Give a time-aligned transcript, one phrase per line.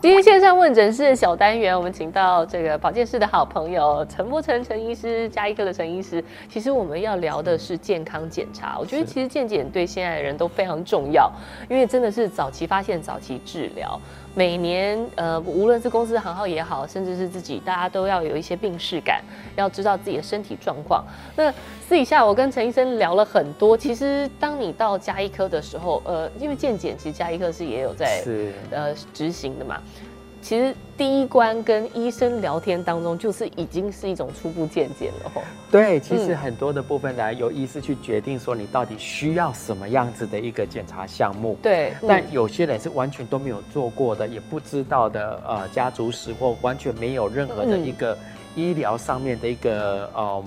[0.00, 6.20] 第一线上问诊室的小单元，我们请到这个保健室的好朋友陈柏成陈医师，加医科的陈医师。
[6.48, 11.30] 其实我们要聊的是健康检查，我觉得其实健检对现在的人都非常重要，
[11.68, 13.96] 因为真的是早期发现、早期治疗。
[14.34, 19.22] 每年呃，无论是公司行号也好，甚至是自己，大家都要有一些病视感，
[19.54, 21.04] 要知道自己的身体状况。
[21.36, 21.52] 那
[21.86, 29.80] 私底下我跟陈医生聊了很多，其实当你到加医科的时候，呃，因为健检其实加医科是也有在是呃执行的嘛。
[30.42, 35.42] 其实第一关跟医生聊天当中，就是已经是一种初步见解了吼。
[35.70, 41.58] 对，其实很多的部分来由医师去决定说你到底需要什么样子的一个检查项目。
[41.62, 48.16] 对，但有些人是完全都没有做过的，也不知道的，呃，家族史或完全没有任何的一个
[48.56, 50.44] 医疗上面的一个呃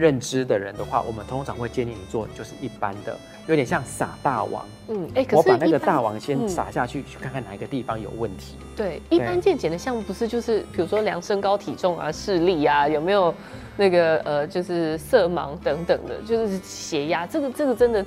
[0.00, 3.16] 认知的人的话，我们通常会建议你做就是一般的。
[3.46, 8.54] 有点像撒大网，嗯，哎、欸，可是我把那个大网先撒下去，去看看哪一个地方有问题。
[8.76, 13.34] 对，一般健检的项目不是就是，比如说量身高体重啊、视力啊，有没有
[13.76, 18.06] 那个呃，就是色盲等等的，就是血压，这个这个真的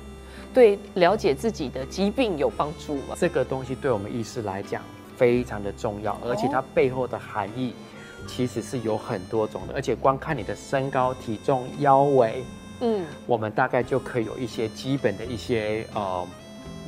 [0.54, 3.14] 对了解自己的疾病有帮助吗？
[3.18, 4.80] 这个东西对我们医师来讲
[5.14, 7.74] 非常的重要，而且它背后的含义
[8.26, 12.44] 其实是有很多种的，而且光看你的身高、体重、腰围。
[12.80, 16.26] 嗯，我们大概就可以有一些基本的一些呃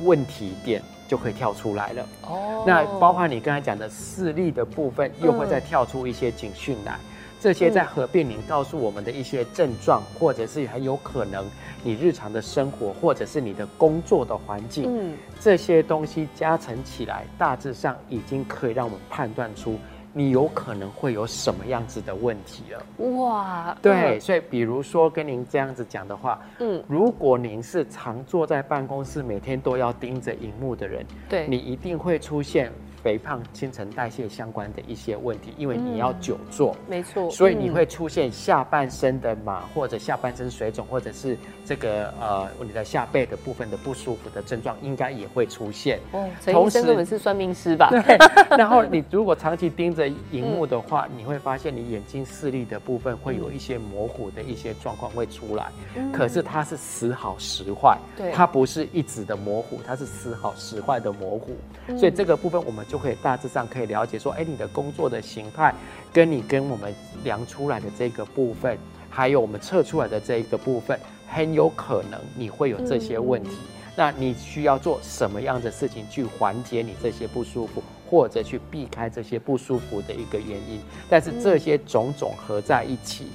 [0.03, 2.05] 问题点就可以跳出来了。
[2.23, 6.99] 哦，那包括你刚才讲的视力的部分，又会再跳出一些警讯来。
[7.39, 11.45] 这些在合并你告诉我们的一些症状，或者是很有可能
[11.83, 19.79] 你日常的生活，或者是你的工作的环境，嗯，这些东西加成起来，大致上已经可以让我们判断出。
[20.17, 23.05] 你有可能会有什么样子的问题了？
[23.21, 32.71] 哇，对，所以比如说跟您这样子讲的话，嗯，如果您是常坐在办公室，每天都要盯着荧幕的人，对，你一定会出现。
[33.07, 46.01] 肥胖、新陈代谢相关的一些问题，因为你要久坐，嗯、没错，所以你会出现下半身的麻，或者下半身水肿，或者是这个呃你的下背的部分的不舒服的症状，应该也会出现。
[46.11, 47.89] 哦，陈医生根本是算命师吧？
[47.89, 48.17] 对。
[48.57, 55.71] 然后你如果长期盯着荧幕的话，嗯、你会发现你眼睛视力的部分会有一些模糊的一些状况会出来。
[55.95, 61.55] 嗯、可是它是时好时坏，对，它不是一直的模糊，它是时好时坏的模糊。
[61.87, 62.96] 嗯、所以这个部分我们就。
[62.97, 65.71] 就可以大致上可以了解说，哎，你的工作的形态，
[66.11, 66.91] 跟你跟我们
[67.23, 68.75] 量出来的这个部分，
[69.07, 73.51] 还有我们测出来的这一个部分，很有可能你会有这些问题。
[73.51, 80.81] 嗯、那你需要做什么样的事情去缓解你这些不舒服，或者去避开这些不舒服的一个原因？
[81.07, 83.27] 但是这些种种合在一起，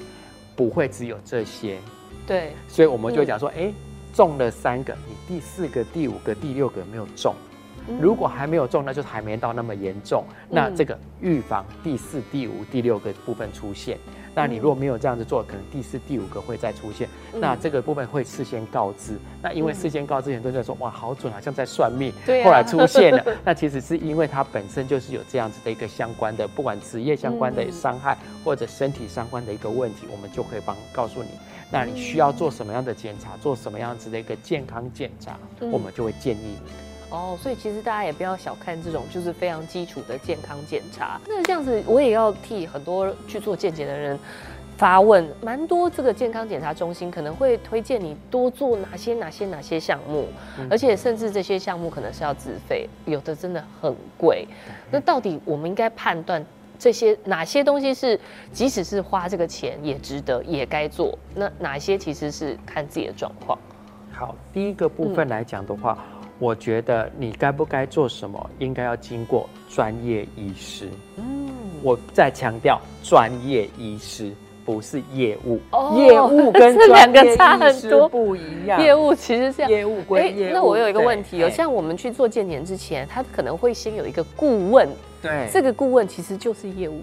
[0.56, 1.78] 不会只有这些。
[2.26, 3.74] 对，所以我们就讲说，哎、嗯，
[4.12, 7.32] 中了三个，你第四个、第五个、第六个没有中。
[8.00, 10.24] 如果还没有中，那就还没到那么严重。
[10.48, 13.98] 那这个预防第四、第五、第六个部分出现，
[14.34, 17.08] 那你如果没有这样子做，可能第四、第五个会再出现。
[17.34, 19.18] 那这个部分会事先告知。
[19.42, 22.12] 那因为事先告知，很多人说哇，好准，好像在算命。
[22.24, 22.44] 对。
[22.44, 31.30] 后来出现了， 那其实是因为它本身就是有这样子的一个相关的，不管职业相关的伤害或者身体相关的一个问题，我们就可以帮告诉你。
[31.70, 36.91] 那你需要做什么样的检查，做什么样子的一个健康检查，我们就会建议你。
[37.12, 41.20] 哦，所以其实大家也不要小看这种就是非常基础的健康检查。
[41.28, 44.18] 那这样子，我也要替很多去做健检的人
[44.78, 45.28] 发问。
[45.42, 50.26] 蛮多这个健康检查中心可能会推荐你多做哪些哪些哪些项目，
[50.70, 54.48] 而且甚至这些项目可能是要自费，有的真的很贵。
[54.90, 56.42] 那到底我们应该判断
[56.78, 58.18] 这些哪些东西是
[58.52, 61.18] 即使是花这个钱也值得也该做？
[61.34, 63.58] 那哪些其实是看自己的状况？
[64.10, 65.98] 好，第一个部分来讲的话。
[66.16, 70.88] 嗯我觉得你该不该做什么，应该要经过专业医师。
[71.16, 71.48] 嗯，
[71.84, 74.32] 我再强调，专业医师
[74.64, 75.60] 不是业务。
[75.70, 78.82] 哦，业务跟这两个差很多，不一样。
[78.82, 80.52] 业务其实是业务归业务。
[80.52, 84.88] 那我有一个问题，有像我们去做健检之前，他可能会先有一个顾问。
[85.22, 87.02] 对，这个顾问其实就是业务。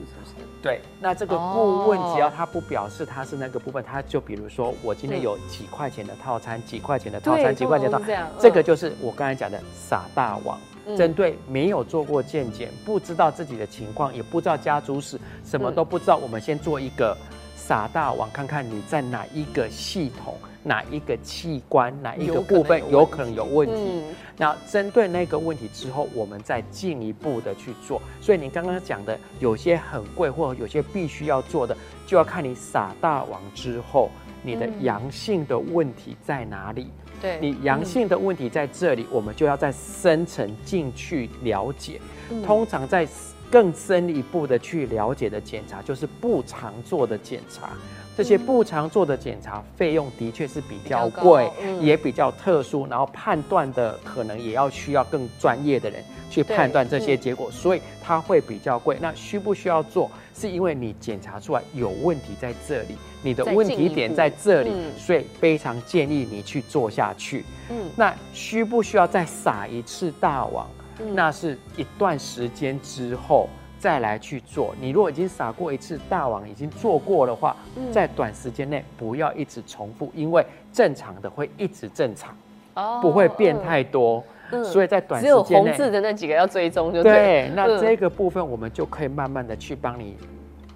[0.62, 10.60] 对，那这个顾问只要他不表示他是那个部分，他就比如说我今天有几块钱的套餐，几块钱的套餐，几块钱的套餐，这个就是我刚才讲的撒大网，
[10.98, 17.16] 针对没有做过健检，不知道自己的情况，也不知道家族史，什么都不知道，我们先做一个
[17.56, 23.74] 撒大网，看看你在哪一个系统哪一个器官、哪一个部分有可能有问题。
[23.76, 24.04] 嗯、
[24.38, 28.02] 那针对那个问题之后，我们再进一步的去做。
[28.22, 31.76] 所以你刚刚讲的有些很贵，或者有些必须要做的，
[32.06, 34.10] 就要看你撒大网之后，
[34.44, 36.90] 你的阳性的问题在哪里。
[37.22, 42.00] 对，你阳性的问题在这里，我们就要再深层进去了解。
[42.46, 43.06] 通常在
[43.52, 47.72] 更深一步的去了解的检查，就是不常做的检查。
[48.20, 51.50] 这些不常做的检查费用的确是比较贵，
[51.80, 58.98] 也比较特殊，然后判断的可能也要需要更专业的人去判断这些结果，所以它会比较贵。
[59.00, 60.12] 那需不需要做？
[60.36, 67.46] 是因为你检查出来有问题在这里，你的问题点在这里，所以非常建议你去做下去。
[67.70, 70.70] 嗯，那需不需要再撒一次大网？
[71.14, 73.48] 那是一段时间之后。
[73.80, 77.56] 再来去做，你如果已经撒过一次大网，已经做过的话，
[77.92, 82.36] 在短时间内不要一直重复，因为正常的会一直正常，
[82.74, 84.24] 哦，不会变太多，
[84.64, 87.14] 所以在短时间内只有红字的那几个要追踪就对。
[87.14, 90.18] 对，那这个部分我们就可以慢慢的去帮你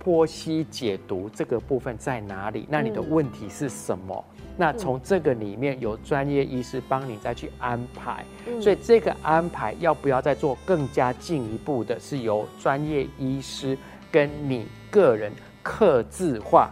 [0.03, 4.23] 剖析解读这个部分在哪里，那你的问题是什么？
[4.55, 8.23] 那从这个里面有专业医师帮你再去安排，
[8.61, 13.77] 所以这个安排要不要再做更加进一步的，是由专业医师
[14.11, 15.31] 跟你个人
[15.63, 16.71] 刻字化，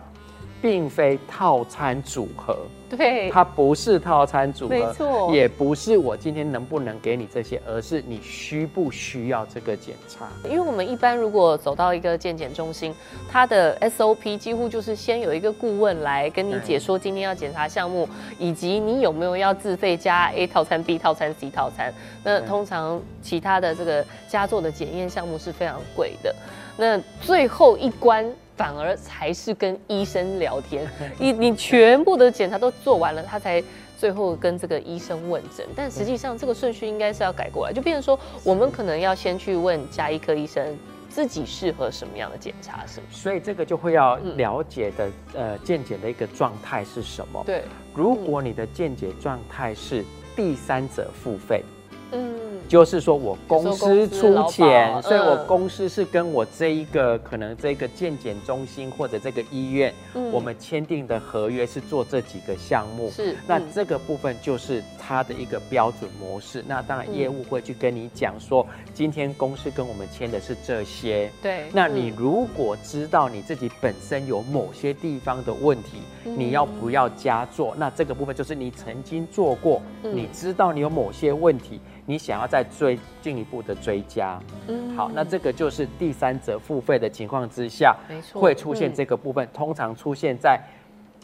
[0.62, 2.58] 并非套餐组合。
[2.90, 10.28] 对，它不是套餐组合，没错，也不是我今天能不能给你这些，而是你需不需要这个检查。
[10.44, 12.94] 因为我们一般如果走到一个健检中心，
[13.30, 21.94] 它的 SOP 几乎就是先有一个顾问来跟你解说今天要检查项目，以及你有没有要自费加 A 套餐、B 套餐、C 套餐。
[22.26, 26.36] 那通常其他的这个加做的检验项目是非常贵的。
[26.76, 28.30] 那最后一关。
[28.62, 30.88] 反而才是跟医生聊天，
[31.18, 33.64] 你你全部的检查都做完了，他才
[33.98, 35.66] 最后跟这个医生问诊。
[35.76, 40.78] 但实际上这个顺序应该是要改过来，就变成说我们可能要先去问加医科医生
[41.10, 43.08] 自己适合什么样的检查，是吗？
[43.10, 47.42] 所以这个就会要了解的，呃，健检的一个状态是什么？
[47.44, 47.64] 对，
[47.96, 50.06] 如果你的健检状态是
[50.36, 51.64] 第三者付费。
[52.12, 52.34] 嗯，
[52.68, 59.94] 就是说我公司出钱，所以我公司是跟我这一个可能这个健检中心或者这个医院，
[60.32, 66.64] 我们签订的合约是做这几个项目，是那这个部分就是它的一个标准模式。
[66.68, 71.66] 那当然业务会去跟你讲说，今天公司跟我们签的是这些，对。
[71.72, 77.74] 那你如果知道你自己本身有某些地方的问题，你要不要加做？
[77.78, 81.80] 那这个部分就是你曾经做过，你知道你有某些问题。
[82.06, 90.60] 你想要再追进一步的追加，嗯，好，那这个就是第三者付费的情况之下，没错，会出现这个部分，通常出现在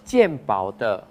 [0.03, 1.03] 鉴宝的。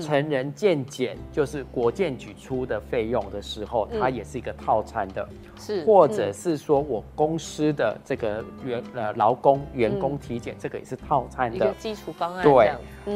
[0.00, 5.28] 成人健检就是国健局出的费用的时候，它也是一个套餐的，
[5.58, 5.84] 是。
[5.84, 11.56] 或者是说我公司的这个员呃劳工员工体检，这个也是套餐的。
[11.56, 12.42] 一个基础方案。
[12.42, 12.72] 对，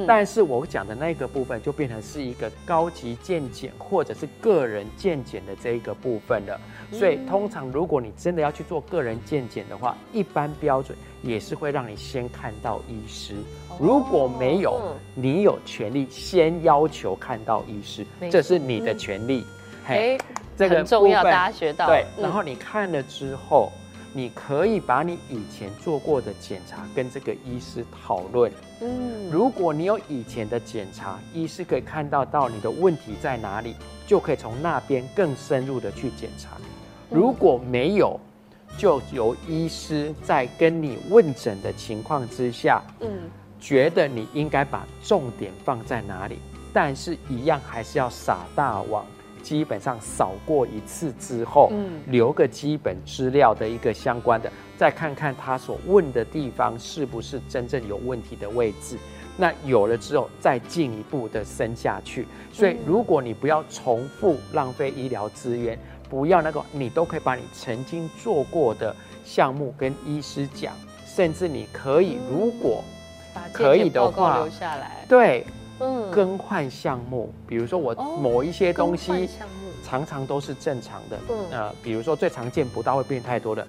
[0.07, 6.61] 但是我讲的那个部分就变成是一个高级健检或者是个人健检的这一个部分了。
[6.91, 13.35] 所以通常如果你真的要去做个人健检的话，一般标准也是会让你先看到医师。
[13.81, 14.81] 如果没有，
[15.15, 19.47] 你有权利先要求看到医师，这是你的权利。
[19.87, 20.19] 哎，
[20.57, 21.87] 这个很重要，大家学到。
[21.87, 23.73] 对，然后你看了之后，
[24.13, 28.53] 你可以把你以前做过的检查跟这个医师讨论。
[28.81, 33.75] 嗯，如果你有以前的检查，医师可以看到到你的问题在哪里，
[34.07, 36.51] 就可以从那边更深入的去检查。
[37.11, 38.21] 如果没有，
[38.77, 43.09] 就由医师在跟你问诊的情况之下，嗯。
[43.65, 46.39] 觉得你应该把重点放在哪里，
[46.73, 49.07] 但是一样还是要撒大网，
[49.41, 58.99] 基本上扫过一次之后，嗯，留个基本资料的一个相关的，再看看他所问的地方是不是真正有问题的位置。
[59.37, 62.27] 那有了之后，再进一步的深下去。
[62.53, 65.79] 所以，如果你不要重复浪费医疗资源，
[66.13, 70.75] 不要那个，你都可以把你曾经做过的项目跟医师讲，
[71.07, 72.85] 甚至你可以如果。
[73.51, 75.07] 可以的话，留下来。
[75.09, 75.47] 对，
[75.81, 79.27] 嗯，更换项目，比如说我某一些东西，
[79.83, 83.67] 常常都是正常的，嗯，呃，比如说最常见不到会变太多的，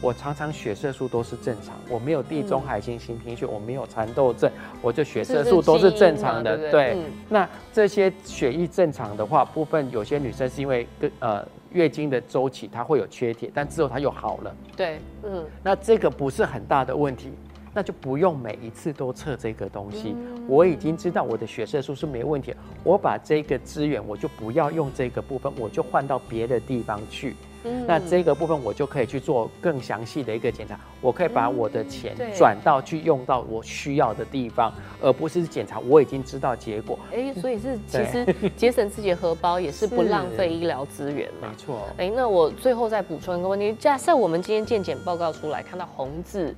[0.00, 4.50] 我常常血色素都是正常，我没有地中海型型贫血，我没有蚕豆症，
[4.82, 6.96] 我就血色素都是正常的，对。
[7.28, 17.32] 那这些血液正常的话，部分有些女生是因为跟呃月经的周期它会有缺铁，但之后它又好了，对，嗯，那这个不是很大的问题。
[17.74, 20.14] 那就不用每一次都测这个东西。
[20.16, 27.36] 嗯、我已经知道我的血色素是没问题，我把这个资源我就不要用这个部分，我就换到别的地方去。
[27.64, 36.98] 嗯、那这个部分我就可以去做更详细的一个检查，我可以把我的钱转到去用到我需要的地方，而不是检查我已经知道结果。
[37.12, 41.48] 哎，所以是其实 节省自己的荷包，也是不浪费医疗资源嘛。
[41.50, 41.88] 没错。
[41.98, 46.54] 哎，那我最后再补充一个问题：假设我们今天健检报告出来看到红字。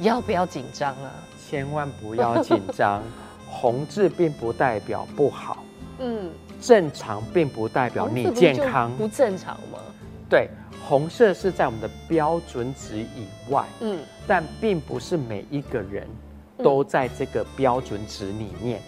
[0.00, 1.10] 要不要紧张啊？
[1.48, 3.02] 千万不要紧张，
[3.48, 5.64] 红字并不代表不好，
[6.00, 6.30] 嗯，
[6.60, 9.78] 正常并不代表你健康不正常吗？
[10.28, 10.48] 对，
[10.86, 16.06] 红色是在我们的标准值以外，嗯，但并不是每一个人
[16.58, 18.80] 都在这个标准值里面，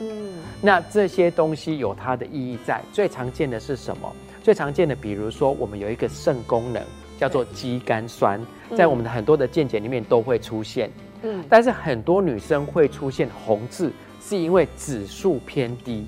[0.00, 2.82] 嗯，那这些东西有它的意义在。
[2.92, 4.12] 最常见的是什么？
[4.42, 6.82] 最常见的，比如说我们有一个肾功能。
[7.18, 8.38] 叫做肌酐酸，
[8.76, 10.90] 在我们的很多的健检里面都会出现。
[11.22, 13.90] 嗯，但是很多女生会出现红字，
[14.20, 16.06] 是因为指数偏低，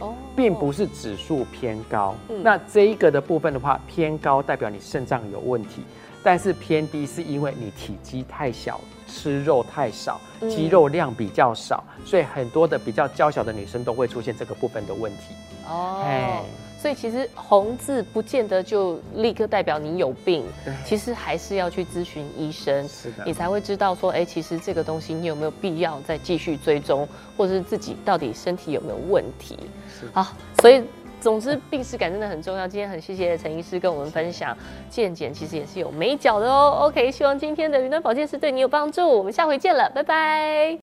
[0.00, 2.14] 哦，并不是指数偏高。
[2.28, 5.82] 嗯，那这一个的部分的话，偏高代表你肾脏有问题，
[6.22, 15.34] 但是偏低是因为你体积太小，吃肉太少，肌肉量比较少，所以很多的比较娇小的女生都会出现这个部分的问题。
[15.68, 16.44] 哦。
[16.82, 20.44] 嘿所以其实红字不见得就立刻代表你有病，
[20.84, 27.06] 其实还是要去咨询医生，是的，你才会知道说，哎，其实这个东西你有没有必要再继续追踪，
[27.36, 29.58] 或者是自己到底身体有没有问题？
[30.00, 30.28] 是好，
[30.62, 30.82] 所以
[31.20, 32.66] 总之病识感真的很重要。
[32.66, 34.56] 今天很谢谢陈医师跟我们分享
[34.88, 36.78] 健检，其实也是有眉角的哦。
[36.86, 40.78] OK，希望今天的云端保健室对你有帮助，我们下回见了，拜拜。